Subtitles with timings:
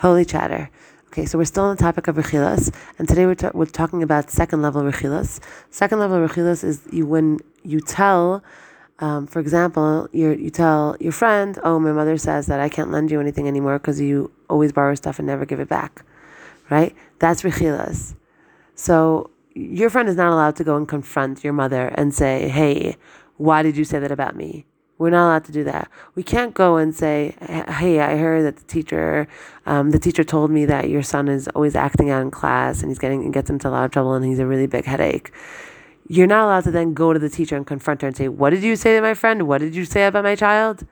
[0.00, 0.70] Holy chatter.
[1.08, 4.02] Okay, so we're still on the topic of rechilas, and today we're, ta- we're talking
[4.02, 5.40] about second level rechilas.
[5.68, 8.42] Second level rechilas is you when you tell,
[9.00, 12.90] um, for example, you you tell your friend, "Oh, my mother says that I can't
[12.90, 16.02] lend you anything anymore because you always borrow stuff and never give it back."
[16.70, 16.96] Right?
[17.18, 18.14] That's rechilas.
[18.74, 22.96] So your friend is not allowed to go and confront your mother and say, "Hey,
[23.36, 24.64] why did you say that about me?"
[25.00, 25.88] We're not allowed to do that.
[26.14, 29.26] We can't go and say, "Hey, I heard that the teacher,
[29.64, 32.90] um, the teacher told me that your son is always acting out in class and
[32.90, 35.32] he's getting gets into a lot of trouble and he's a really big headache."
[36.06, 38.50] You're not allowed to then go to the teacher and confront her and say, "What
[38.50, 39.48] did you say to my friend?
[39.48, 40.84] What did you say about my child?"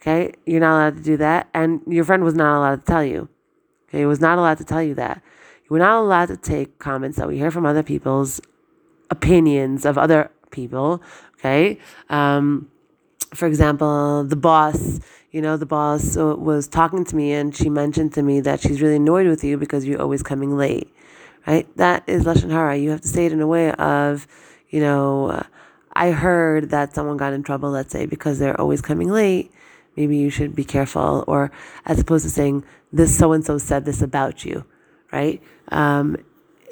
[0.00, 3.04] Okay, you're not allowed to do that, and your friend was not allowed to tell
[3.04, 3.28] you.
[3.88, 5.20] Okay, he was not allowed to tell you that.
[5.68, 8.40] We're not allowed to take comments that we hear from other people's
[9.10, 11.02] opinions of other people.
[11.34, 11.78] Okay.
[12.08, 12.68] Um,
[13.34, 15.00] for example, the boss,
[15.30, 18.82] you know, the boss was talking to me and she mentioned to me that she's
[18.82, 20.94] really annoyed with you because you're always coming late,
[21.46, 21.66] right?
[21.76, 22.76] That is Lashon Hara.
[22.76, 24.26] You have to say it in a way of,
[24.70, 25.42] you know, uh,
[25.94, 29.52] I heard that someone got in trouble, let's say, because they're always coming late.
[29.96, 31.24] Maybe you should be careful.
[31.26, 31.50] Or
[31.84, 34.64] as opposed to saying, this so and so said this about you,
[35.12, 35.42] right?
[35.68, 36.16] Um,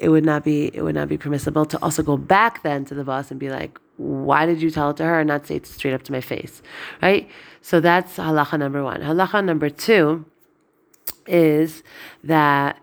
[0.01, 2.95] it would not be it would not be permissible to also go back then to
[2.95, 5.57] the boss and be like, why did you tell it to her and not say
[5.57, 6.63] it straight up to my face,
[7.03, 7.29] right?
[7.61, 9.01] So that's halacha number one.
[9.01, 10.25] Halacha number two
[11.27, 11.83] is
[12.23, 12.79] that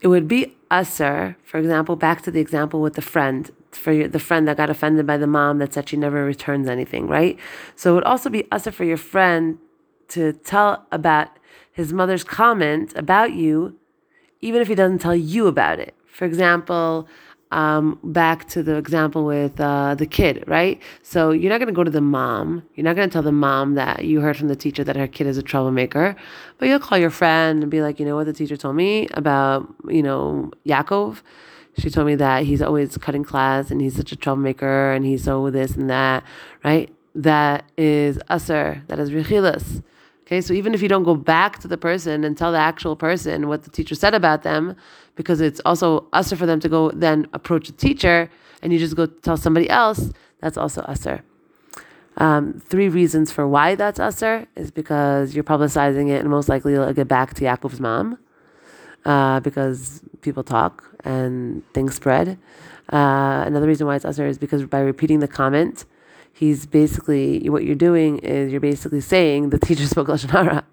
[0.00, 4.08] it would be usher, for example, back to the example with the friend, for your,
[4.08, 7.38] the friend that got offended by the mom that said she never returns anything, right?
[7.76, 9.58] So it would also be usher for your friend
[10.08, 11.28] to tell about
[11.70, 13.76] his mother's comment about you,
[14.42, 15.94] even if he doesn't tell you about it.
[16.06, 17.08] For example,
[17.52, 20.80] um, back to the example with uh, the kid, right?
[21.02, 22.62] So you're not going to go to the mom.
[22.74, 25.06] You're not going to tell the mom that you heard from the teacher that her
[25.06, 26.16] kid is a troublemaker,
[26.58, 29.06] but you'll call your friend and be like, you know what the teacher told me
[29.12, 31.22] about, you know, Yaakov.
[31.78, 35.24] She told me that he's always cutting class and he's such a troublemaker and he's
[35.24, 36.24] so this and that,
[36.64, 36.94] right?
[37.14, 38.82] That is usher.
[38.88, 39.82] That is rechilas.
[40.22, 42.94] Okay, so even if you don't go back to the person and tell the actual
[42.94, 44.76] person what the teacher said about them,
[45.16, 48.30] because it's also usher for them to go then approach the teacher
[48.62, 50.10] and you just go tell somebody else,
[50.40, 51.22] that's also usher.
[52.18, 56.74] Um, three reasons for why that's usher is because you're publicizing it and most likely
[56.74, 58.18] it'll get back to Yaakov's mom
[59.04, 62.38] uh, because people talk and things spread.
[62.92, 65.84] Uh, another reason why it's usher is because by repeating the comment,
[66.32, 70.64] he's basically what you're doing is you're basically saying the teacher spoke lashon hara,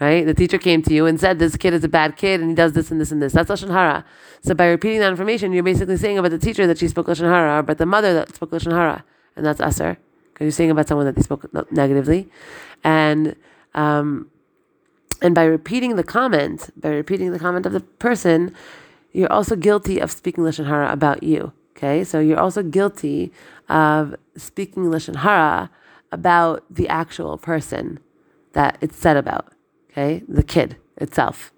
[0.00, 0.24] right?
[0.24, 2.54] The teacher came to you and said this kid is a bad kid and he
[2.54, 3.32] does this and this and this.
[3.32, 4.04] That's lashon hara.
[4.42, 7.30] So by repeating that information, you're basically saying about the teacher that she spoke lashon
[7.30, 9.04] hara, about the mother that spoke lashon hara,
[9.36, 9.98] and that's usher
[10.40, 12.28] because you're saying about someone that they spoke negatively,
[12.82, 13.36] and
[13.74, 14.30] um,
[15.20, 18.54] and by repeating the comment, by repeating the comment of the person,
[19.12, 21.52] you're also guilty of speaking lashon hara about you.
[21.76, 23.32] Okay, so you're also guilty
[23.68, 25.70] of speaking lashon hara
[26.12, 27.98] about the actual person
[28.52, 29.52] that it's said about.
[29.90, 31.52] Okay, the kid itself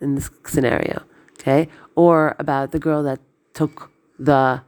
[0.00, 1.02] in this scenario.
[1.38, 3.20] Okay, or about the girl that
[3.54, 4.62] took the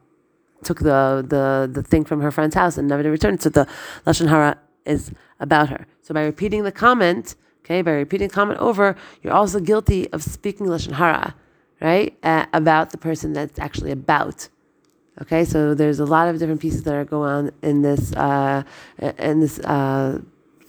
[0.64, 3.42] took the the the thing from her friend's house and never returned.
[3.42, 3.66] So the
[4.06, 5.86] lashon hara is about her.
[6.02, 10.22] So by repeating the comment, okay, by repeating the comment over, you're also guilty of
[10.22, 11.34] speaking lashon hara,
[11.80, 14.48] right, uh, about the person that's actually about
[15.22, 18.62] Okay, so there's a lot of different pieces that are going on in this uh,
[19.18, 20.20] in this uh,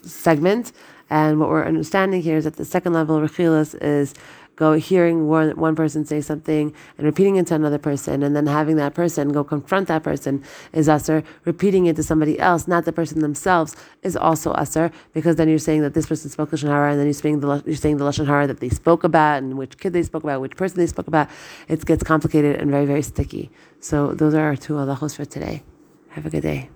[0.02, 0.72] segment,
[1.08, 4.14] and what we're understanding here is that the second level of rechilas is
[4.60, 8.46] go hearing one, one person say something and repeating it to another person, and then
[8.46, 10.44] having that person go confront that person
[10.74, 11.24] is usher.
[11.46, 15.58] Repeating it to somebody else, not the person themselves, is also usher because then you're
[15.58, 18.04] saying that this person spoke lashon hara, and then you're saying the you're saying the
[18.04, 20.86] lashon hara that they spoke about, and which kid they spoke about, which person they
[20.86, 21.28] spoke about.
[21.66, 23.50] It gets complicated and very very sticky.
[23.80, 25.62] So those are our two halachos for today.
[26.10, 26.68] Have a good day.